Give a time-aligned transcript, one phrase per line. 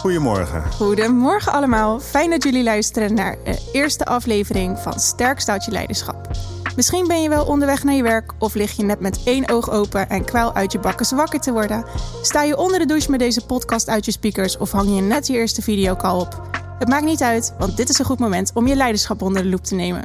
[0.00, 0.72] Goedemorgen.
[0.72, 2.00] Goedemorgen allemaal.
[2.00, 6.28] Fijn dat jullie luisteren naar de eerste aflevering van Sterk Stoutje Leiderschap.
[6.76, 9.70] Misschien ben je wel onderweg naar je werk of lig je net met één oog
[9.70, 11.84] open en kwel uit je bakken wakker te worden.
[12.22, 15.26] Sta je onder de douche met deze podcast uit je speakers of hang je net
[15.26, 16.48] je eerste videocall op.
[16.78, 19.48] Het maakt niet uit, want dit is een goed moment om je leiderschap onder de
[19.48, 20.04] loep te nemen.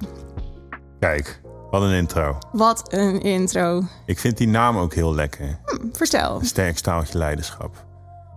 [0.99, 1.41] Kijk,
[1.71, 2.37] wat een intro.
[2.51, 3.83] Wat een intro.
[4.05, 5.59] Ik vind die naam ook heel lekker.
[5.65, 6.39] Hm, vertel.
[6.43, 7.84] Sterk staaltje leiderschap.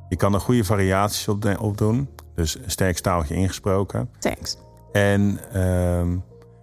[0.09, 2.09] Je kan er goede variaties op, de- op doen.
[2.35, 4.11] Dus een sterk staaltje ingesproken.
[4.19, 4.57] Thanks.
[4.93, 6.17] En ehm,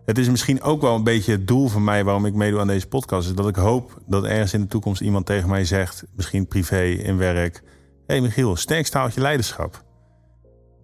[0.06, 2.68] het is misschien ook wel een beetje het doel van mij waarom ik meedoe aan
[2.68, 3.28] deze podcast.
[3.28, 6.84] Is dat ik hoop dat ergens in de toekomst iemand tegen mij zegt, misschien privé,
[6.84, 7.62] in werk.
[8.08, 9.84] Hé hey Michiel, sterk staaltje leiderschap.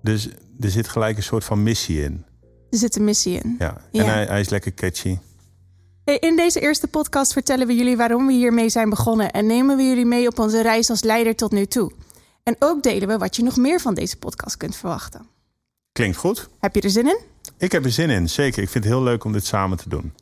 [0.02, 2.26] Dus er zit gelijk een soort van missie in.
[2.70, 3.56] Er zit een missie in.
[3.60, 3.78] Ja.
[3.92, 4.04] Ja.
[4.04, 5.18] En hij, hij is lekker catchy.
[6.20, 9.84] In deze eerste podcast vertellen we jullie waarom we hiermee zijn begonnen en nemen we
[9.84, 11.92] jullie mee op onze reis als leider tot nu toe.
[12.44, 15.28] En ook delen we wat je nog meer van deze podcast kunt verwachten.
[15.92, 16.50] Klinkt goed.
[16.60, 17.20] Heb je er zin in?
[17.58, 18.64] Ik heb er zin in, zeker.
[18.64, 20.14] Ik vind het heel leuk om dit samen te doen.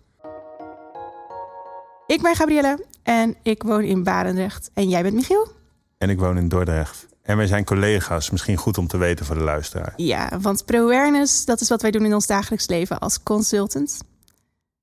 [2.08, 4.70] Ik ben Gabrielle en ik woon in Barendrecht.
[4.74, 5.52] En jij bent Michiel?
[5.98, 7.08] En ik woon in Dordrecht.
[7.22, 9.94] En wij zijn collega's, misschien goed om te weten voor de luisteraar.
[9.96, 13.98] Ja, want pro-awareness, dat is wat wij doen in ons dagelijks leven als consultant.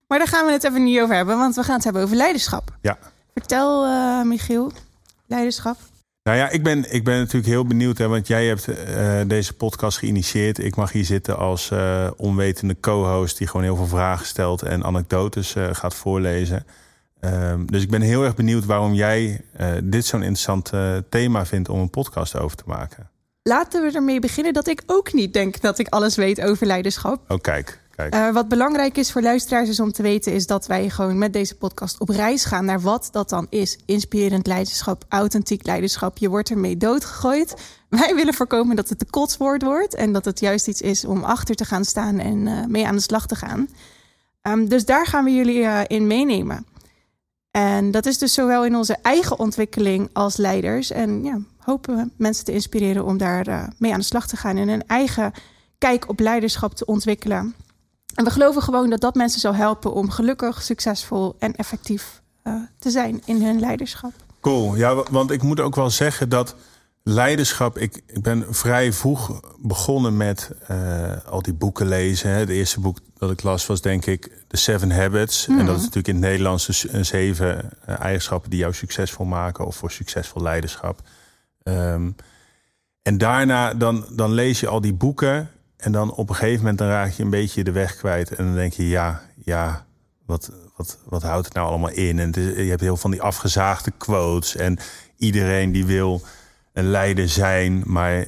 [0.07, 2.17] Maar daar gaan we het even niet over hebben, want we gaan het hebben over
[2.17, 2.77] leiderschap.
[2.81, 2.99] Ja.
[3.35, 4.73] Vertel, eh, Michiel,
[5.27, 5.77] leiderschap.
[6.27, 9.55] Nou ja, ik ben, ik ben natuurlijk heel benieuwd, hè, want jij hebt eh, deze
[9.55, 10.59] podcast geïnitieerd.
[10.59, 14.85] Ik mag hier zitten als eh, onwetende co-host die gewoon heel veel vragen stelt en
[14.85, 16.67] anekdotes eh, gaat voorlezen.
[17.21, 19.41] Ehm, dus ik ben heel erg benieuwd waarom jij
[19.83, 20.71] dit zo'n interessant
[21.09, 23.11] thema vindt om een podcast over te maken.
[23.43, 27.31] Laten we ermee beginnen dat ik ook niet denk dat ik alles weet over leiderschap.
[27.31, 30.89] Oh, kijk, Eh, wat belangrijk is voor luisteraars is om te weten, is dat wij
[30.91, 33.79] gewoon met deze podcast op reis gaan naar wat dat dan is.
[33.87, 36.19] Inspirerend leiderschap, authentiek leiderschap.
[36.19, 37.55] Je wordt ermee doodgegooid.
[37.89, 41.25] Wij willen voorkomen dat het een kotswoord wordt en dat het juist iets is om
[41.25, 43.69] achter te gaan staan en eh, mee aan de slag te gaan.
[44.43, 46.67] Ehm, dus daar gaan we jullie eh, in meenemen.
[47.51, 50.91] En dat is dus zowel in onze eigen ontwikkeling als leiders.
[50.91, 54.57] En ja, hopen we mensen te inspireren om daar mee aan de slag te gaan
[54.57, 55.33] en een eigen
[55.79, 57.55] kijk op leiderschap te ontwikkelen.
[58.17, 62.55] En we geloven gewoon dat dat mensen zal helpen om gelukkig, succesvol en effectief eh,
[62.79, 64.13] te zijn in hun leiderschap.
[64.41, 64.77] Cool.
[64.77, 66.55] Ja, wa- want ik moet ook wel zeggen dat
[67.03, 67.79] leiderschap.
[67.79, 72.31] Ik, ik ben vrij vroeg begonnen met eh, al die boeken lezen.
[72.31, 72.37] Hè.
[72.39, 75.47] Het eerste boek dat ik las was, denk ik, The Seven Habits.
[75.49, 79.25] En dat is natuurlijk in het Nederlands dus een zeven eh, eigenschappen die jou succesvol
[79.25, 81.01] maken of voor succesvol leiderschap.
[81.63, 82.11] Ehm,
[83.03, 85.51] en daarna dan, dan lees je al die boeken.
[85.77, 88.35] En dan op een gegeven moment dan raak je een beetje de weg kwijt.
[88.35, 89.87] En dan denk je, ja, ja,
[90.27, 92.19] wat, wat, wat houdt het nou allemaal in?
[92.19, 92.33] En
[92.65, 94.57] je hebt heel van die afgezaagde quotes.
[94.57, 94.79] En
[95.17, 96.23] iedereen die wil
[96.73, 98.25] een leider zijn, maar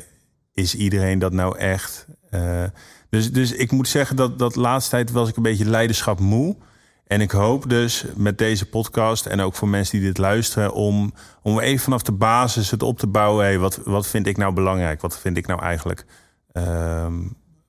[0.53, 2.07] is iedereen dat nou echt?
[2.31, 2.65] Eh,
[3.11, 6.21] dus, dus ik moet zeggen dat, dat de laatste tijd was ik een beetje leiderschap
[6.21, 6.57] moe.
[7.07, 11.13] En ik hoop dus met deze podcast en ook voor mensen die dit luisteren, om,
[11.43, 13.45] om even vanaf de basis het op te bouwen.
[13.45, 15.01] Hey, wat, wat vind ik nou belangrijk?
[15.01, 16.05] Wat vind ik nou eigenlijk?
[16.53, 17.23] ehm,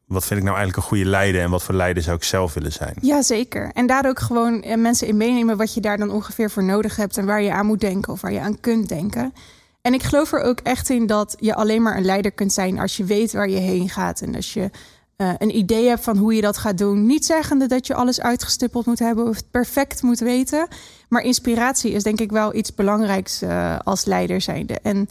[0.10, 2.54] wat vind ik nou eigenlijk een goede leider en wat voor leider zou ik zelf
[2.54, 2.94] willen zijn?
[3.02, 3.72] Jazeker.
[3.74, 6.96] En daar ook gewoon eh, mensen in meenemen wat je daar dan ongeveer voor nodig
[6.96, 9.34] hebt en waar je aan moet denken of waar je aan kunt denken.
[9.82, 12.80] En ik geloof er ook echt in dat je alleen maar een leider kunt zijn
[12.80, 14.70] als je weet waar je heen gaat en als je
[15.16, 17.06] eh, een idee hebt van hoe je dat gaat doen.
[17.06, 20.68] Niet zeggende dat je alles uitgestippeld moet hebben of perfect moet weten.
[21.10, 24.80] Maar inspiratie is denk ik wel iets belangrijks eh, als leider zijnde.
[24.84, 25.10] En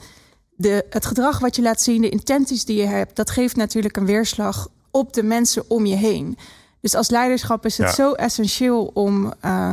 [0.56, 3.96] de, het gedrag wat je laat zien, de intenties die je hebt, dat geeft natuurlijk
[3.96, 6.38] een weerslag op de mensen om je heen.
[6.80, 7.92] Dus als leiderschap is het Ja.
[7.94, 9.72] zo essentieel om, eh,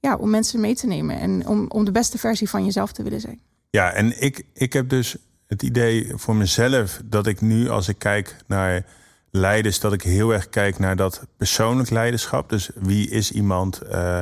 [0.00, 3.02] ja, om mensen mee te nemen en om, om de beste versie van jezelf te
[3.02, 3.40] willen zijn.
[3.70, 5.16] Ja, en ik, ik heb dus
[5.46, 8.86] het idee voor mezelf dat ik nu, als ik kijk naar
[9.30, 12.48] leiders, dat ik heel erg kijk naar dat persoonlijk leiderschap.
[12.48, 13.80] Dus wie is iemand?
[13.80, 14.20] eh,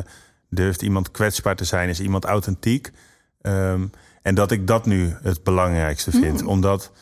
[0.50, 1.88] durft iemand kwetsbaar te zijn?
[1.88, 2.90] Is iemand authentiek?
[3.40, 3.86] Ehm,
[4.22, 6.44] en dat ik dat nu het belangrijkste vind.
[6.44, 6.92] Omdat,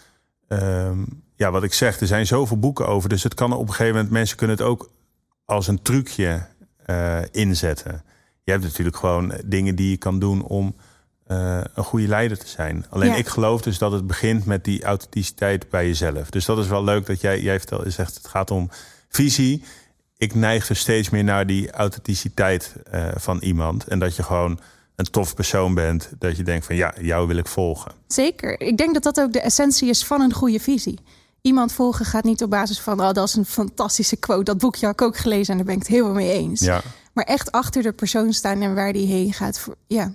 [0.49, 1.05] ehm,
[1.37, 3.09] ja, wat ik zeg, er zijn zoveel boeken over.
[3.09, 4.91] Dus het kan op een gegeven moment, mensen kunnen het ook
[5.44, 6.47] als een trucje
[6.85, 8.03] eh, inzetten.
[8.44, 10.77] Je hebt natuurlijk gewoon dingen die je kan doen om
[11.27, 12.87] eh, een goede leider te zijn.
[12.91, 13.17] Alleen Ja.
[13.17, 16.31] ik geloof dus dat het begint met die authenticiteit bij jezelf.
[16.31, 18.71] Dus dat is wel leuk dat jij, jij vertelt, zegt het gaat om
[19.09, 19.62] visie.
[20.17, 23.87] Ik neig dus steeds meer naar die authenticiteit eh, van iemand.
[23.87, 24.61] En dat je gewoon
[24.97, 26.11] een tof persoon bent.
[26.19, 27.93] Dat je denkt van ja, jou wil ik volgen.
[28.06, 28.61] Zeker.
[28.61, 30.99] Ik denk dat dat ook de essentie is van een goede visie.
[31.46, 34.44] Iemand volgen gaat niet op basis van, oh, dat is een fantastische quote.
[34.44, 36.60] Dat boekje had ik ook gelezen en daar ben ik het heel mee eens.
[36.60, 36.82] Ja,
[37.12, 39.58] Maar echt achter de persoon staan en waar die heen gaat.
[39.58, 40.12] Voor, ja.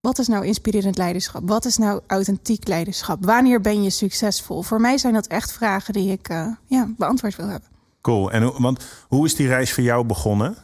[0.00, 1.48] wat is nou inspirerend leiderschap?
[1.48, 3.24] Wat is nou authentiek leiderschap?
[3.24, 4.62] Wanneer ben je succesvol?
[4.62, 7.68] Voor mij zijn dat echt vragen die ik uh, ja, beantwoord wil hebben.
[8.00, 8.30] Cool.
[8.32, 10.56] En want hoe is die reis voor jou begonnen?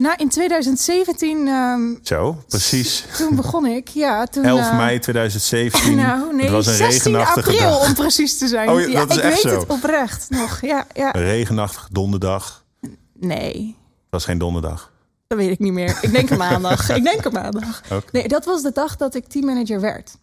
[0.00, 1.46] Nou, in 2017.
[1.46, 3.04] Um, Zo, precies.
[3.16, 4.24] Toen begon ik, ja.
[4.24, 5.96] Toen, 11 uh, mei 2017.
[5.96, 7.88] nou, nee, het was een 16 regenachtige april dag.
[7.88, 8.68] om precies te zijn.
[8.68, 9.60] Oh, ja, dat is ik echt weet zo.
[9.60, 10.60] het oprecht nog.
[10.60, 11.14] Ja, ja.
[11.14, 12.64] Een regenachtige donderdag.
[13.12, 14.92] Nee, Het was geen donderdag.
[15.26, 15.98] dat weet ik niet meer.
[16.00, 16.88] Ik denk een maandag.
[16.88, 17.82] ik denk een maandag.
[18.12, 20.16] Nee, dat was de dag dat ik teammanager werd.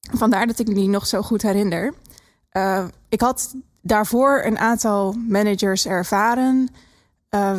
[0.00, 1.94] Vandaar dat ik me die nog zo goed herinner.
[2.52, 6.68] Uh, ik had daarvoor een aantal managers ervaren
[7.30, 7.58] uh,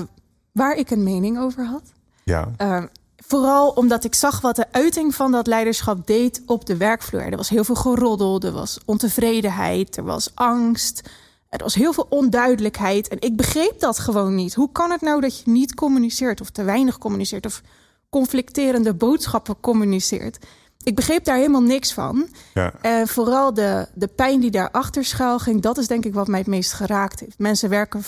[0.51, 1.83] waar ik een mening over had.
[2.23, 2.51] Ja.
[2.61, 2.83] Uh,
[3.17, 7.21] vooral omdat ik zag wat de uiting van dat leiderschap deed op de werkvloer.
[7.21, 11.09] Er was heel veel geroddel, er was ontevredenheid, er was angst,
[11.49, 13.07] er was heel veel onduidelijkheid.
[13.07, 14.53] En ik begreep dat gewoon niet.
[14.53, 17.61] Hoe kan het nou dat je niet communiceert of te weinig communiceert of
[18.09, 20.37] conflicterende boodschappen communiceert?
[20.83, 22.27] Ik begreep daar helemaal niks van.
[22.53, 22.73] Ja.
[22.81, 26.39] En vooral de, de pijn die daarachter schuil ging, dat is denk ik wat mij
[26.39, 27.39] het meest geraakt heeft.
[27.39, 28.03] Mensen werken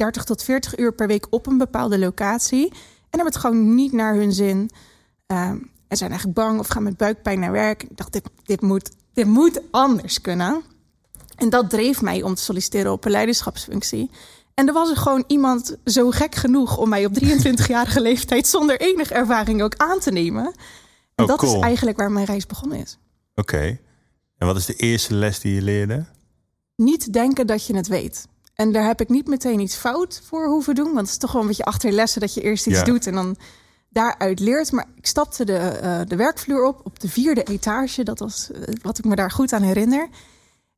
[0.00, 3.92] 30 tot 40 uur per week op een bepaalde locatie en hebben het gewoon niet
[3.92, 4.70] naar hun zin.
[5.26, 7.82] Um, en zijn eigenlijk bang of gaan met buikpijn naar werk.
[7.82, 10.62] Ik dacht, dit, dit, moet, dit moet anders kunnen.
[11.36, 14.10] En dat dreef mij om te solliciteren op een leiderschapsfunctie.
[14.54, 18.80] En er was er gewoon iemand zo gek genoeg om mij op 23-jarige leeftijd zonder
[18.80, 20.44] enige ervaring ook aan te nemen.
[21.14, 21.56] En Oh, dat cool.
[21.56, 22.98] is eigenlijk waar mijn reis begonnen is.
[23.34, 23.78] Oké.
[24.38, 26.04] En wat is de eerste les die je leerde?
[26.76, 28.28] Niet denken dat je het weet.
[28.60, 30.84] En daar heb ik niet meteen iets fout voor hoeven doen.
[30.86, 32.84] Want het is toch wel een beetje achter lessen dat je eerst iets Ja.
[32.84, 33.36] doet en dan
[33.88, 34.72] daaruit leert.
[34.72, 38.02] Maar ik stapte de, eh, de werkvloer op, op de vierde etage.
[38.02, 40.08] Dat was eh, wat ik me daar goed aan herinner.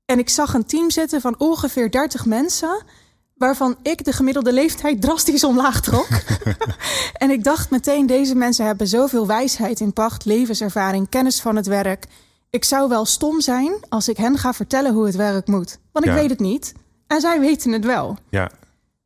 [0.05, 2.83] En ik zag een team zitten van ongeveer 30 mensen.
[3.35, 6.09] Waarvan ik de gemiddelde leeftijd drastisch omlaag trok.
[7.23, 11.67] en ik dacht meteen, deze mensen hebben zoveel wijsheid in pacht, levenservaring, kennis van het
[11.67, 12.07] werk.
[12.51, 15.79] Ik zou wel stom zijn als ik hen ga vertellen hoe het werk moet.
[15.93, 16.17] Want ik Ja.
[16.19, 16.73] weet het niet.
[17.13, 18.19] En zij weten het wel.
[18.29, 18.51] Ja.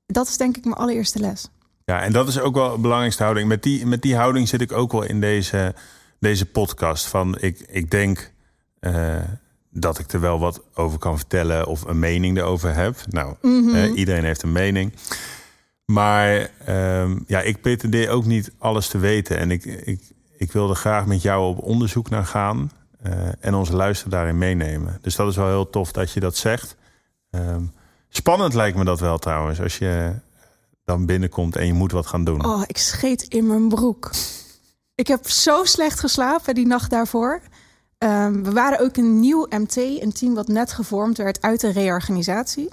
[0.06, 1.48] Dat is denk ik mijn allereerste les.
[1.84, 3.48] Ja, en dat is ook wel de belangrijkste houding.
[3.48, 5.74] Met die, met die houding zit ik ook wel in deze,
[6.18, 7.06] deze podcast.
[7.06, 8.32] Van ik, ik denk
[8.78, 9.16] eh,
[9.70, 12.96] dat ik er wel wat over kan vertellen of een mening erover heb.
[13.08, 13.34] Nou,
[13.74, 14.92] eh, iedereen heeft een mening.
[15.84, 19.38] Maar ehm, ja, ik pretendeer ook niet alles te weten.
[19.38, 20.00] En ik, ik,
[20.36, 22.70] ik wilde graag met jou op onderzoek naar gaan.
[23.02, 24.98] eh, en onze luister daarin meenemen.
[25.00, 26.76] Dus dat is wel heel tof dat je dat zegt.
[27.30, 27.62] Ehm,
[28.16, 29.60] spannend lijkt me dat wel trouwens.
[29.60, 30.14] Als je
[30.84, 32.44] dan binnenkomt en je moet wat gaan doen.
[32.44, 34.10] Oh, ik scheet in mijn broek.
[34.94, 37.40] Ik heb zo slecht geslapen die nacht daarvoor.
[37.98, 41.70] Ehm, we waren ook een nieuw MT, een team wat net gevormd werd uit de
[41.70, 42.68] reorganisatie.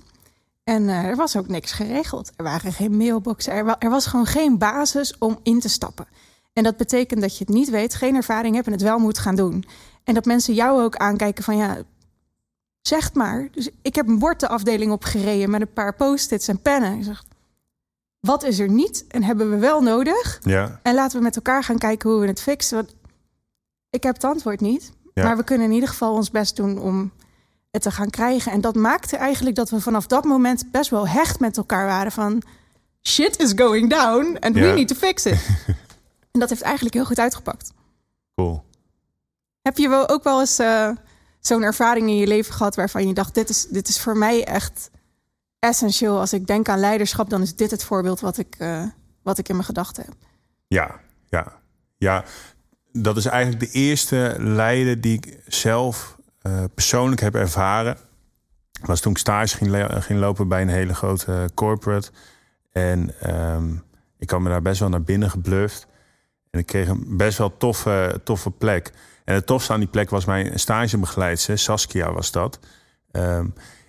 [0.63, 2.31] En eh, er was ook niks geregeld.
[2.36, 3.54] Er waren geen mailboxen.
[3.54, 6.07] Er, er was gewoon geen basis om in te stappen.
[6.54, 9.18] En dat betekent dat je het niet weet, geen ervaring hebt en het wel moet
[9.18, 9.66] gaan doen.
[10.04, 11.78] En dat mensen jou ook aankijken van ja,
[12.88, 13.47] zeg maar.
[13.51, 16.97] Dus ik heb een bord de afdeling opgereden met een paar post-its en pennen.
[16.97, 17.24] Ik zeg,
[18.19, 20.39] wat is er niet en hebben we wel nodig?
[20.41, 22.77] Ja, En laten we met elkaar gaan kijken hoe we het fixen.
[22.77, 22.95] Want
[23.89, 24.91] ik heb het antwoord niet.
[25.13, 25.24] Ja.
[25.24, 27.12] Maar we kunnen in ieder geval ons best doen om
[27.71, 28.51] het te gaan krijgen.
[28.51, 32.12] En dat maakte eigenlijk dat we vanaf dat moment best wel hecht met elkaar waren
[32.12, 32.41] van
[33.01, 35.47] shit is going down and we need to fix it.
[36.31, 37.71] en dat heeft eigenlijk heel goed uitgepakt.
[38.36, 38.63] cool.
[39.62, 40.89] Heb je wel ook wel eens eh,
[41.48, 44.45] zo'n ervaring in je leven gehad waarvan je dacht: dit is, dit is voor mij
[44.45, 44.91] echt
[45.60, 46.20] essentieel.
[46.20, 48.84] Als ik denk aan leiderschap, dan is dit het voorbeeld wat ik, eh,
[49.22, 50.13] wat ik in mijn gedachten heb.
[50.67, 51.53] Ja, ja,
[51.98, 52.24] ja.
[52.91, 57.98] Dat is eigenlijk de eerste leider die ik zelf eh, persoonlijk heb ervaren.
[58.82, 59.58] Was toen ik stage
[60.01, 62.12] ging, lopen bij een hele grote corporate.
[62.72, 63.75] En ehm,
[64.17, 65.88] ik had me daar best wel naar binnen gebluft.
[66.50, 68.91] En ik kreeg een best wel toffe, toffe plek.
[69.25, 72.60] En het tofste aan die plek was mijn stagebegeleidster, Saskia was dat.
[73.12, 73.46] Ehm,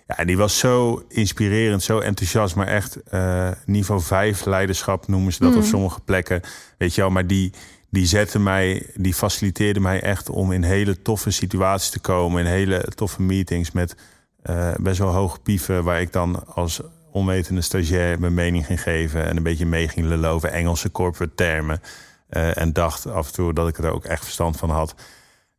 [0.07, 5.33] ja, en die was zo inspirerend, zo enthousiast, maar echt eh, niveau 5 leiderschap noemen
[5.33, 6.41] ze dat op sommige plekken.
[6.77, 7.53] Weet je wel, maar die,
[7.89, 12.51] die zette mij, die faciliteerde mij echt om in hele toffe situaties te komen, in
[12.51, 13.95] hele toffe meetings met
[14.41, 19.25] eh, best wel hoge pieven, waar ik dan als onwetende stagiair mijn mening ging geven
[19.25, 21.81] en een beetje mee ging lullen over Engelse corporate termen.
[22.29, 24.95] Eh, en dacht af en toe dat ik er ook echt verstand van had.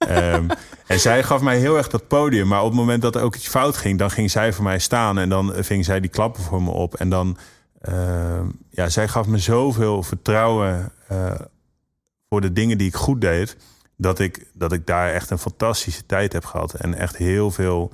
[0.06, 0.48] Ehm,
[0.86, 2.48] en zij gaf mij heel erg dat podium.
[2.48, 4.78] Maar op het moment dat er ook iets fout ging, dan ging zij voor mij
[4.78, 5.18] staan.
[5.18, 6.94] En dan ving zij die klappen voor me op.
[6.94, 7.36] En dan,
[7.80, 11.34] ehm, ja, zij gaf me zoveel vertrouwen eh,
[12.28, 13.56] voor de dingen die ik goed deed.
[13.96, 16.74] Dat ik, dat ik daar echt een fantastische tijd heb gehad.
[16.74, 17.92] En echt heel veel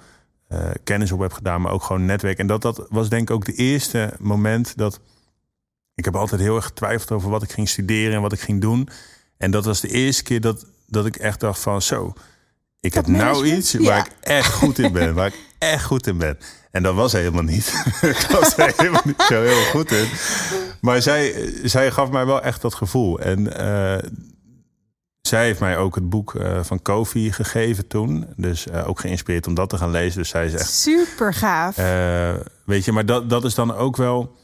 [0.49, 2.38] eh, kennis op heb gedaan, maar ook gewoon netwerk.
[2.38, 5.00] En dat, dat was denk ik ook de eerste moment dat...
[5.95, 8.61] Ik heb altijd heel erg getwijfeld over wat ik ging studeren en wat ik ging
[8.61, 8.88] doen.
[9.37, 12.13] En dat was de eerste keer dat, dat ik echt dacht van zo,
[12.81, 13.81] ik Dat heb nou iets ja.
[13.83, 15.15] waar ik echt goed in ben.
[15.15, 16.39] Waar ik echt goed in ben.
[16.71, 17.85] En dat was helemaal niet.
[18.01, 20.09] ik was er helemaal niet zo heel goed in.
[20.81, 23.21] Maar zij, zij gaf mij wel echt dat gevoel.
[23.21, 24.09] En eh,
[25.21, 28.27] zij heeft mij ook het boek eh, van Kofi gegeven toen.
[28.37, 30.19] Dus eh, ook geïnspireerd om dat te gaan lezen.
[30.19, 31.77] Dus zij is echt Super gaaf.
[32.65, 34.37] weet je, maar dat, dat is dan ook wel.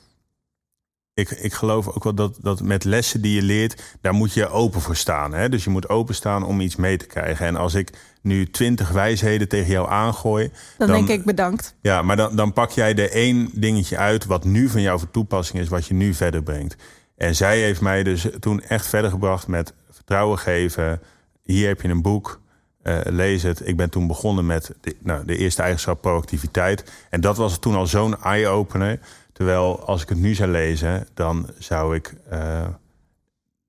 [1.18, 4.48] Ik, ik geloof ook wel dat, dat met lessen die je leert, daar moet je
[4.48, 5.32] open voor staan.
[5.34, 5.48] Hè?
[5.48, 7.46] Dus je moet openstaan om iets mee te krijgen.
[7.46, 7.90] En als ik
[8.22, 11.75] nu twintig wijsheden tegen jou aangooi, dan, dan- denk ik bedankt.
[11.80, 15.10] ja, maar dan, dan pak jij er één dingetje uit wat nu van jou voor
[15.10, 16.76] toepassing is, wat je nu verder brengt.
[17.16, 21.00] En zij heeft mij dus toen echt verder gebracht met vertrouwen geven.
[21.42, 22.40] Hier heb je een boek,
[22.82, 23.66] eh, lees het.
[23.68, 26.84] Ik ben toen begonnen met de, nou, de eerste eigenschap proactiviteit.
[27.10, 28.98] En dat was toen al zo'n eye-opener.
[29.38, 32.14] Terwijl als ik het nu zou lezen, dan zou ik.
[32.28, 32.66] eh,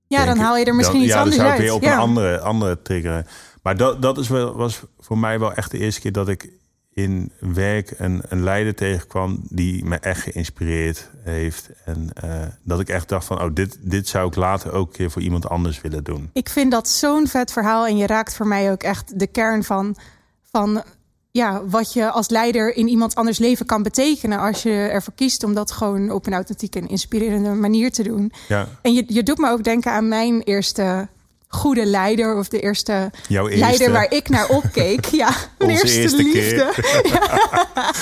[0.08, 1.60] Ja, dan haal je er misschien dan, iets ja, anders dan zou uit.
[1.60, 1.94] ik weer op ja.
[1.94, 3.26] een andere, andere triggeren.
[3.64, 6.50] Maar dat, dat is wel, was voor mij wel echt de eerste keer dat ik
[6.94, 11.70] in werk een, een leider tegenkwam die me echt geïnspireerd heeft.
[11.86, 12.32] En eh,
[12.64, 15.22] dat ik echt dacht van, oh, dit, dit zou ik later ook een keer voor
[15.22, 16.30] iemand anders willen doen.
[16.34, 17.88] Ik vind dat zo'n vet verhaal.
[17.88, 19.96] En je raakt voor mij ook echt de kern van,
[20.52, 20.84] van
[21.32, 24.40] ja, wat je als leider in iemand anders leven kan betekenen.
[24.40, 28.32] Als je ervoor kiest om dat gewoon op een authentieke en inspirerende manier te doen.
[28.48, 31.08] Ja, En je, je doet me ook denken aan mijn eerste
[31.48, 32.38] goede leider.
[32.38, 35.06] Of de eerste, leider waar ik naar opkeek.
[35.20, 36.74] Ja, mijn eerste, eerste liefde.
[37.14, 37.94] Ja.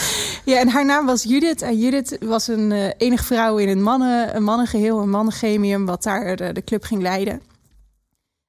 [0.45, 1.61] ja, en haar naam was Judith.
[1.61, 6.03] En Judith was een eh, enige vrouw in een, mannen, een mannengeheel, een mannengemium, wat
[6.03, 7.41] daar de, de club ging leiden.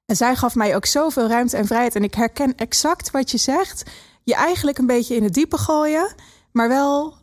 [0.05, 1.95] En zij gaf mij ook zoveel ruimte en vrijheid.
[1.95, 3.83] En ik herken exact wat je zegt.
[4.23, 6.13] Je eigenlijk een beetje in het diepe gooien,
[6.51, 7.13] maar wel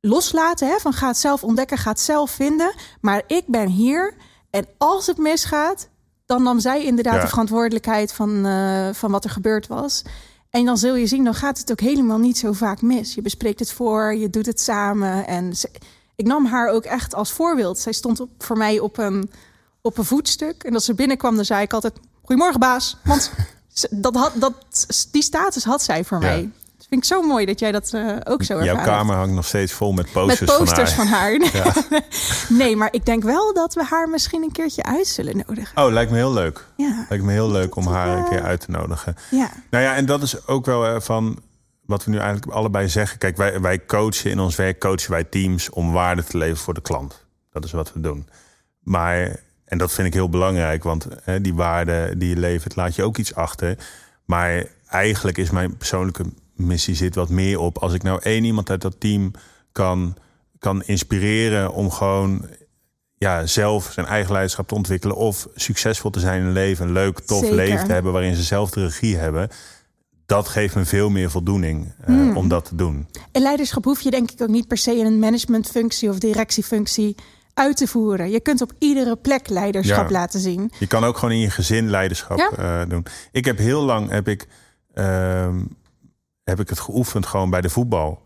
[0.00, 0.68] loslaten.
[0.68, 0.78] Hè?
[0.78, 2.74] Van ga het zelf ontdekken, ga het zelf vinden.
[3.00, 4.14] Maar ik ben hier.
[4.50, 5.88] En als het misgaat,
[6.26, 7.20] dan nam zij inderdaad Ja.
[7.20, 10.02] de verantwoordelijkheid van, eh, van wat er gebeurd was.
[10.50, 13.14] En dan zul je zien, dan gaat het ook helemaal niet zo vaak mis.
[13.14, 15.26] Je bespreekt het voor, je doet het samen.
[15.26, 15.70] En ze-
[16.16, 17.78] ik nam haar ook echt als voorbeeld.
[17.78, 19.30] Zij stond op, voor mij op een,
[19.82, 20.62] op een voetstuk.
[20.64, 21.94] En als ze binnenkwam, dan zei ik altijd...
[22.24, 22.96] Goedemorgen, baas.
[23.04, 23.30] Want
[23.90, 24.52] dat had, dat,
[25.12, 26.26] die status had zij voor Ja.
[26.28, 26.50] mij.
[26.76, 29.34] Dat vind ik zo mooi dat jij dat eh, ook zo Jouw ervaren kamer hangt
[29.34, 31.40] nog steeds vol met posters, met posters van van haar.
[31.52, 32.02] haar.
[32.48, 35.84] nee, maar ik denk wel dat we haar misschien een keertje uit zullen nodigen.
[35.84, 36.64] Oh, lijkt me heel leuk.
[36.76, 39.16] Ja, Lijkt me heel leuk om Dat, haar een keer uit te nodigen.
[39.30, 39.50] ja.
[39.70, 41.38] Nou ja, en dat is ook wel eh, van
[41.86, 43.18] wat we nu eigenlijk allebei zeggen.
[43.18, 46.74] Kijk, wij, wij coachen in ons werk, coachen wij teams om waarde te leveren voor
[46.74, 47.24] de klant.
[47.52, 48.28] Dat is wat we doen.
[48.82, 52.94] Maar, en dat vind ik heel belangrijk, want hè, die waarde die je levert, laat
[52.94, 53.78] je ook iets achter.
[54.24, 57.78] Maar eigenlijk is mijn persoonlijke missie zit wat meer op.
[57.78, 59.30] Als ik nou één iemand uit dat team
[59.72, 60.16] kan,
[60.58, 62.46] kan inspireren om gewoon
[63.14, 65.16] ja, zelf zijn eigen leiderschap te ontwikkelen.
[65.16, 67.56] Of succesvol te zijn in leven, een leuk, tof Zeker.
[67.56, 69.48] leven te hebben waarin ze zelf de regie hebben.
[70.26, 72.36] Dat geeft me veel meer voldoening eh, Hmm.
[72.36, 73.06] om dat te doen.
[73.32, 77.14] En leiderschap hoef je denk ik ook niet per se in een managementfunctie of directiefunctie
[77.58, 78.30] uit te voeren.
[78.30, 80.12] Je kunt op iedere plek leiderschap Ja.
[80.12, 80.70] laten zien.
[80.78, 82.50] Je kan ook gewoon in je gezin leiderschap Ja.
[82.82, 83.06] eh, doen.
[83.32, 84.46] Ik heb heel lang heb ik,
[84.94, 85.60] ehm,
[86.44, 88.22] heb ik het geoefend gewoon bij de voetbal.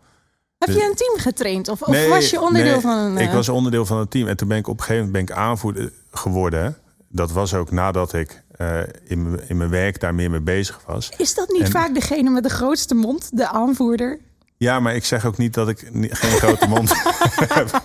[0.57, 1.67] Heb Dus- je een team getraind?
[1.69, 3.17] Of, was je onderdeel nee, van een...
[3.17, 4.27] Ik eh, was onderdeel van het team.
[4.27, 6.77] En toen ben ik op een gegeven moment ben ik aanvoerder geworden.
[7.09, 10.79] Dat was ook nadat ik eh, in, mijn- in mijn werk daar meer mee bezig
[10.85, 11.11] was.
[11.17, 14.19] Is dat niet en- vaak degene met de grootste mond, de aanvoerder?
[14.57, 16.91] Ja, maar ik zeg ook niet dat ik geen grote mond
[17.53, 17.81] heb.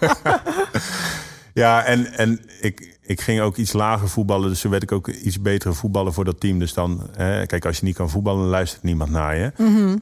[1.58, 4.48] Ja, en, en ik, ik ging ook iets lager voetballen.
[4.48, 6.58] Dus toen werd ik ook iets betere voetballer voor dat team.
[6.58, 9.52] Dus dan, hè, kijk, als je niet kan voetballen, luistert niemand naar je.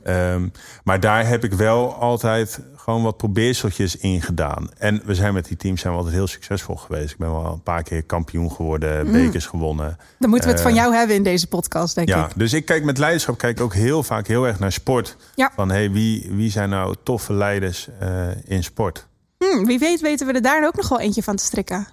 [0.03, 0.49] Ehm,
[0.85, 4.69] maar daar heb ik wel altijd gewoon wat probeerseltjes in gedaan.
[4.79, 7.11] En we zijn met die teams zijn we altijd heel succesvol geweest.
[7.13, 9.97] Ik ben wel een paar keer kampioen geworden, bekers gewonnen.
[10.19, 12.33] Dan moeten we het van jou hebben in deze podcast, denk Ja, ik.
[12.37, 15.17] dus ik kijk met leiderschap kijk ook heel vaak heel erg naar sport.
[15.35, 15.53] Ja.
[15.55, 19.07] Van hey, wie, wie zijn nou toffe leiders eh, in sport?
[19.38, 21.87] Hm, wie weet weten we er daar ook nog wel eentje van te strikken.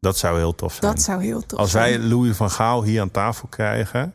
[0.00, 0.92] Dat zou heel tof zijn.
[0.92, 1.98] Dat zou heel tof Als zijn.
[2.00, 4.14] wij Louis van Gaal hier aan tafel krijgen,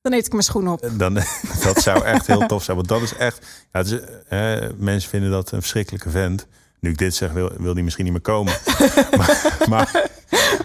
[0.00, 0.88] Dan eet ik mijn schoen op.
[0.92, 1.14] dan
[1.64, 2.76] dat zou echt heel tof zijn.
[2.76, 3.46] Want dat is echt.
[3.72, 6.46] Ja, is, eh, mensen vinden dat een verschrikkelijke vent.
[6.80, 8.52] Nu ik dit zeg, wil, wil die misschien niet meer komen.
[9.18, 10.08] maar, maar,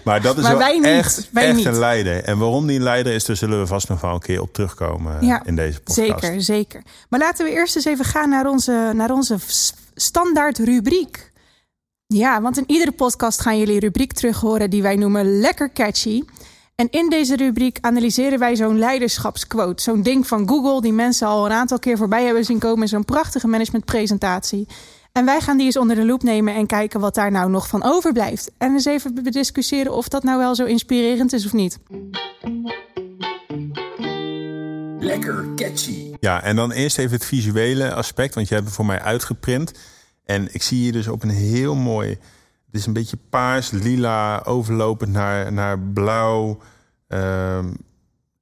[0.04, 0.84] maar dat is Maar wel wij niet.
[0.84, 1.64] echt, Wij echt niet.
[1.66, 2.24] een leider.
[2.24, 4.52] En waarom die een leider is, daar zullen we vast nog wel een keer op
[4.52, 6.20] terugkomen eh, Ja, in deze podcast.
[6.20, 6.82] Zeker, zeker.
[7.08, 9.36] Maar laten we eerst eens even gaan naar onze, naar onze
[9.94, 11.32] standaard rubriek.
[12.06, 16.22] Ja, want in iedere podcast gaan jullie rubriek terug horen die wij noemen Lekker Catchy.
[16.74, 19.82] En in deze rubriek analyseren wij zo'n leiderschapsquote.
[19.82, 22.82] Zo'n ding van Google die mensen al een aantal keer voorbij hebben zien komen.
[22.82, 24.66] in Zo'n prachtige managementpresentatie.
[25.12, 27.68] En wij gaan die eens onder de loep nemen en kijken wat daar nou nog
[27.68, 28.50] van overblijft.
[28.58, 31.78] En eens even bediscussiëren of dat nou wel zo inspirerend is of niet.
[34.98, 36.11] Lekker catchy.
[36.22, 39.72] Ja, en dan eerst even het visuele aspect, want je hebt het voor mij uitgeprint.
[40.24, 42.08] En ik zie hier dus op een heel mooi,
[42.66, 46.58] het is een beetje paars, lila, overlopend naar, naar blauw
[47.08, 47.72] ehm,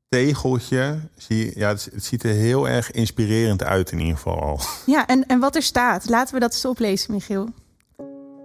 [0.09, 0.99] tegeltje.
[1.17, 4.61] Zie, ja, het, het ziet er heel erg inspirerend uit in ieder geval al.
[4.95, 7.49] Ja, en, en wat er staat, laten we dat eens oplezen, Michiel.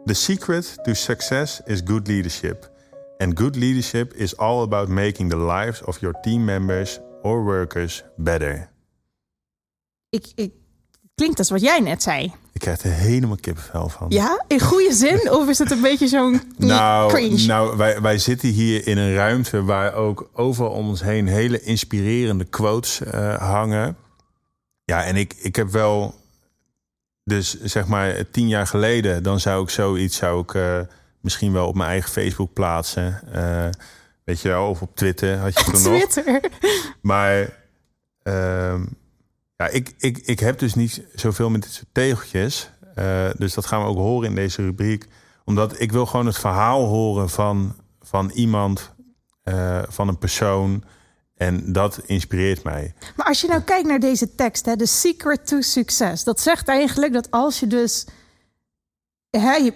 [0.05, 2.71] The secret to success is good leadership.
[3.17, 8.03] And good leadership is all about making the lives of your team members or workers
[8.15, 8.73] better.
[10.15, 10.51] Ik, ik,
[11.15, 12.33] klinkt als wat jij net zei.
[12.53, 14.05] Ik krijg er helemaal kippenvel van.
[14.09, 15.31] Ja, in goede zin?
[15.37, 17.45] of is het een beetje zo'n Nou, cringe?
[17.45, 21.61] nou wij, wij zitten hier in een ruimte waar ook overal om ons heen hele
[21.61, 23.97] inspirerende quotes eh, hangen.
[24.83, 26.15] Ja, en ik, ik heb wel,
[27.23, 30.79] dus zeg maar tien jaar geleden, dan zou ik zoiets zou ik, eh,
[31.21, 33.21] misschien wel op mijn eigen Facebook plaatsen.
[33.31, 33.69] Eh,
[34.23, 35.81] weet je wel, of op Twitter had je toen nog.
[35.81, 36.41] Twitter.
[37.01, 37.49] Maar
[38.23, 38.83] ehm,
[39.57, 42.69] ja, ik, ik, ik heb dus niet zoveel met dit soort tegeltjes.
[42.95, 45.07] Eh, dus dat gaan we ook horen in deze rubriek.
[45.45, 48.93] Omdat ik wil gewoon het verhaal horen van, van iemand,
[49.43, 50.83] eh, van een persoon.
[51.35, 52.93] En dat inspireert mij.
[53.15, 56.67] Maar als je nou kijkt naar deze tekst, hè, The Secret to Success, dat zegt
[56.67, 58.05] eigenlijk dat als je dus
[59.29, 59.73] hè, je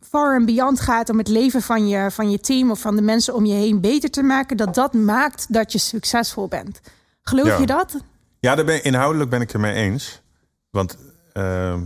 [0.00, 3.02] far and beyond gaat om het leven van je, van je team of van de
[3.02, 6.80] mensen om je heen beter te maken, dat dat maakt dat je succesvol bent.
[7.22, 7.58] Geloof Ja.
[7.58, 7.96] je dat?
[8.44, 10.20] Ja, daar ben, inhoudelijk ben ik het mee eens.
[10.70, 10.96] Want
[11.32, 11.80] ehm,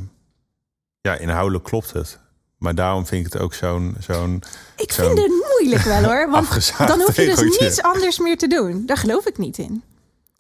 [1.01, 2.19] ja, inhoudelijk klopt het.
[2.57, 3.97] Maar daarom vind ik het ook zo'n...
[3.99, 4.43] zo'n
[4.77, 6.31] Ik Zo'n vind het moeilijk wel hoor.
[6.31, 7.65] Want dan hoef je dus tegeltje.
[7.65, 8.87] niets anders meer te doen.
[8.87, 9.83] Daar geloof ik niet in.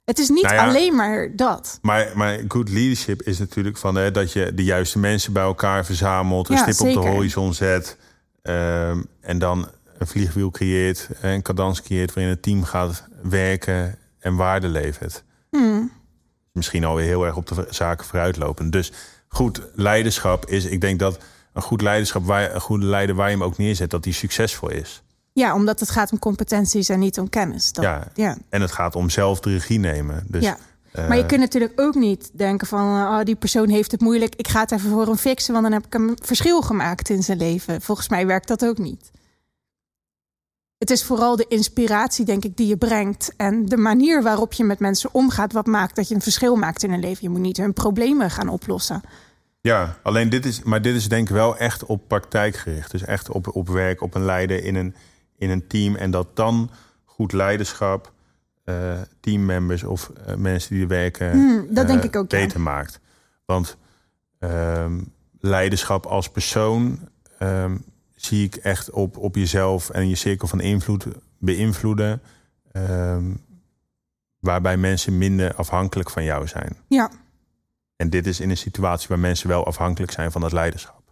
[0.04, 0.66] Het is niet Nou ja.
[0.66, 1.78] alleen maar dat.
[1.82, 5.84] Maar, maar good leadership is natuurlijk van hè, dat je de juiste mensen bij elkaar
[5.84, 7.96] verzamelt, een Ja, stip op de horizon zet
[8.42, 14.36] ehm, en dan een vliegwiel creëert, een cadans creëert waarin het team gaat werken en
[14.36, 15.22] waarde levert.
[15.50, 15.96] Hmm.
[16.58, 18.70] Misschien alweer heel erg op de zaken vooruitlopen.
[18.70, 18.92] Dus
[19.28, 21.18] goed leiderschap is, ik denk dat
[21.52, 24.70] een goed leiderschap, waar, een goede leider waar je hem ook neerzet, dat die succesvol
[24.70, 25.02] is.
[25.32, 27.72] Ja, omdat het gaat om competenties en niet om kennis.
[27.72, 28.08] Dat, Ja.
[28.14, 28.36] ja.
[28.48, 30.24] En het gaat om zelf de regie nemen.
[30.28, 30.58] Dus, ja.
[30.92, 32.86] eh, Maar je kunt natuurlijk ook niet denken van...
[32.86, 35.52] oh, die persoon heeft het moeilijk, ik ga het even voor hem fixen...
[35.52, 37.80] want dan heb ik een verschil gemaakt in zijn leven.
[37.82, 39.10] Volgens mij werkt dat ook niet.
[40.78, 43.34] Het is vooral de inspiratie, denk ik, die je brengt...
[43.36, 45.52] en de manier waarop je met mensen omgaat...
[45.52, 47.18] wat maakt dat je een verschil maakt in hun leven.
[47.20, 49.00] Je moet niet hun problemen gaan oplossen.
[49.60, 52.90] Ja, alleen dit is, maar dit is denk ik wel echt op praktijk gericht.
[52.90, 54.94] Dus echt op, op werk, op een leider in een,
[55.36, 55.96] in een team.
[55.96, 56.70] En dat dan
[57.04, 58.12] goed leiderschap,
[58.64, 62.38] eh, teammembers of eh, mensen die er werken, Hmm, dat denk eh, ik ook, ja.
[62.38, 63.00] beter maakt.
[63.44, 63.76] Want
[64.38, 65.00] ehm,
[65.40, 67.76] leiderschap als persoon ehm,
[68.20, 71.06] zie ik echt op, op jezelf en je cirkel van invloed
[71.38, 72.22] beïnvloeden.
[72.72, 73.34] ehm,
[74.38, 76.76] waarbij mensen minder afhankelijk van jou zijn.
[76.88, 77.10] Ja,
[77.96, 81.02] En dit is in een situatie waar mensen wel afhankelijk zijn van dat leiderschap.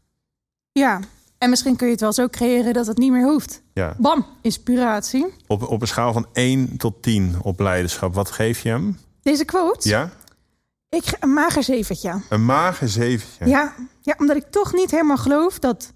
[0.72, 1.00] ja.
[1.38, 3.62] En misschien kun je het wel zo creëren dat het niet meer hoeft.
[3.72, 3.94] Ja.
[3.98, 5.26] Bam, inspiratie.
[5.46, 8.98] Op, op een schaal van 1 tot 10 op leiderschap, wat geef je hem?
[9.22, 9.88] Deze quote?
[9.88, 10.10] Ja?
[10.88, 12.20] Ik een mager zeventje.
[12.28, 13.46] Een mager zeventje.
[13.46, 15.92] Ja, ja, omdat ik toch niet helemaal geloof dat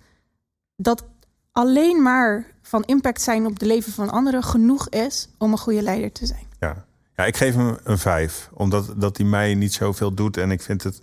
[0.83, 1.05] dat
[1.53, 5.83] alleen maar van impact zijn op de leven van anderen genoeg is om een goede
[5.83, 6.47] leider te zijn.
[6.61, 6.85] Ja.
[7.17, 8.49] Ja, ik geef hem een 5.
[8.55, 10.37] Omdat dat hij mij niet zoveel doet.
[10.37, 11.01] En ik vind het...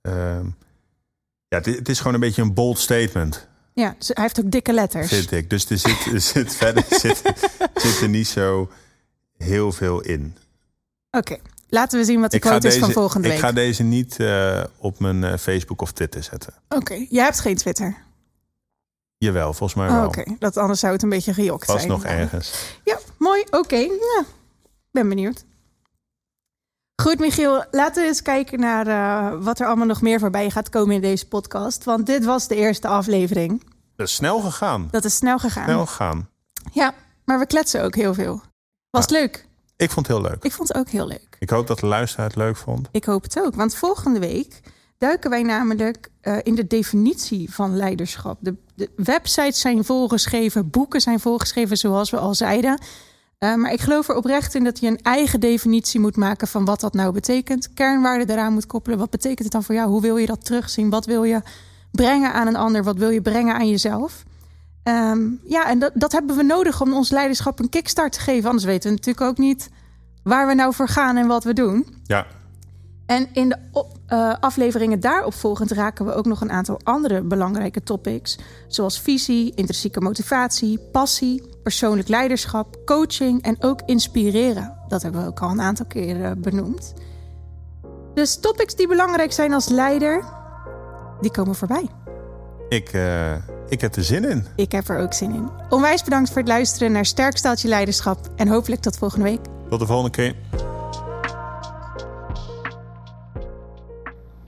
[0.00, 0.46] ehm,
[1.48, 4.50] ja, het, het is gewoon een beetje een bold statement, Ja, dus hij heeft ook
[4.50, 5.08] dikke letters.
[5.08, 5.50] vind ik.
[5.50, 7.22] Dus er zit, er zit verder zit,
[7.74, 8.70] zit er niet zo
[9.36, 10.36] heel veel in.
[11.10, 11.36] Oké,
[11.68, 13.42] laten we zien wat de Ik quote is deze, van volgende ik week.
[13.42, 16.54] ga deze niet eh, op mijn eh, Facebook of Twitter zetten.
[16.68, 17.96] Oké, jij hebt geen Twitter.
[19.18, 20.06] Jawel, volgens mij Oh, wel.
[20.06, 21.88] Oké, dat anders zou het een beetje gejokt Was zijn.
[21.88, 22.78] nog Nou, ergens.
[22.84, 23.44] Ja, mooi.
[23.50, 24.24] Oké, ja,
[24.90, 25.44] ben benieuwd.
[27.02, 30.68] Goed, Michiel, laten we eens kijken naar eh, wat er allemaal nog meer voorbij gaat
[30.68, 31.84] komen in deze podcast.
[31.84, 33.62] Want dit was de eerste aflevering.
[33.96, 34.88] Dat is snel gegaan.
[34.90, 35.64] Dat is snel gegaan.
[35.64, 36.28] Snel gegaan.
[36.72, 38.42] Ja, maar we kletsen ook heel veel.
[38.90, 39.46] Was het leuk?
[39.76, 40.44] Ik vond het heel leuk.
[40.44, 41.36] Ik vond het ook heel leuk.
[41.38, 42.88] Ik hoop dat de luisteraar het leuk vond.
[42.90, 43.54] Ik hoop het ook.
[43.54, 44.60] Want volgende week
[44.98, 48.38] duiken wij namelijk eh, in de definitie van leiderschap.
[48.40, 52.78] De, de websites zijn volgeschreven, boeken zijn volgeschreven, zoals we al zeiden.
[53.38, 56.64] Eh, maar ik geloof er oprecht in dat je een eigen definitie moet maken van
[56.64, 57.72] wat dat nou betekent.
[57.74, 58.98] Kernwaarden eraan moet koppelen.
[58.98, 59.88] Wat betekent het dan voor jou?
[59.88, 60.90] Hoe wil je dat terugzien?
[60.90, 61.42] Wat wil je
[61.90, 62.84] brengen aan een ander?
[62.84, 64.24] Wat wil je brengen aan jezelf?
[64.82, 68.48] Ehm, ja, en dat, dat hebben we nodig om ons leiderschap een kickstart te geven.
[68.48, 69.70] Anders weten we natuurlijk ook niet
[70.22, 71.86] waar we nou voor gaan en wat we doen.
[72.04, 72.26] Ja,
[73.06, 73.56] En in de
[74.08, 78.38] uh, afleveringen daarop volgend raken we ook nog een aantal andere belangrijke topics,
[78.68, 84.76] zoals visie, intrinsieke motivatie, passie, persoonlijk leiderschap, coaching en ook inspireren.
[84.88, 86.94] Dat hebben we ook al een aantal keren benoemd.
[88.14, 90.24] Dus topics die belangrijk zijn als leider,
[91.20, 91.88] die komen voorbij.
[92.68, 93.32] Ik, uh,
[93.68, 94.46] ik heb er zin in.
[94.56, 95.48] Ik heb er ook zin in.
[95.68, 99.40] Onwijs bedankt voor het luisteren naar Sterk Staaltje Leiderschap en hopelijk tot volgende week.
[99.68, 100.34] Tot de volgende keer.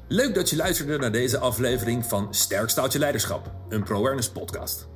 [0.09, 4.89] Leuk dat je luisterde naar deze aflevering van Sterk Staaltje Leiderschap, een ProAwareness podcast.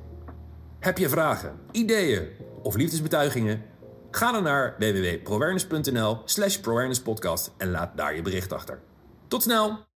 [0.79, 2.27] Heb je vragen, ideeën
[2.61, 3.61] of liefdesbetuigingen?
[4.11, 6.59] Ga dan naar www.proawareness.nl slash
[7.57, 8.79] en laat daar je bericht achter.
[9.27, 9.90] Tot snel!